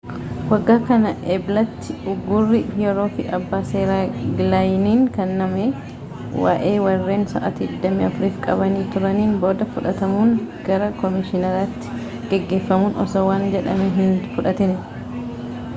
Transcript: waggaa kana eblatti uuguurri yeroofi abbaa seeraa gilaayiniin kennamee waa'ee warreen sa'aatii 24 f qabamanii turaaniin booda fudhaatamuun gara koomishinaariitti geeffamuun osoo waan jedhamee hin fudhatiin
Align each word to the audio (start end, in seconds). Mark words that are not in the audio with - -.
waggaa 0.51 0.75
kana 0.85 1.09
eblatti 1.33 1.95
uuguurri 2.13 2.61
yeroofi 2.83 3.25
abbaa 3.39 3.59
seeraa 3.73 3.99
gilaayiniin 4.39 5.03
kennamee 5.19 5.67
waa'ee 6.45 6.73
warreen 6.87 7.27
sa'aatii 7.35 7.69
24 7.85 8.27
f 8.31 8.41
qabamanii 8.49 8.87
turaaniin 8.99 9.37
booda 9.47 9.69
fudhaatamuun 9.77 10.33
gara 10.71 10.89
koomishinaariitti 11.03 12.43
geeffamuun 12.53 13.01
osoo 13.09 13.27
waan 13.31 13.49
jedhamee 13.57 13.91
hin 14.03 14.19
fudhatiin 14.37 14.77